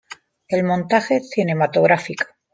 El 0.47 0.63
montaje 0.63 1.21
cinematográfico. 1.21 2.25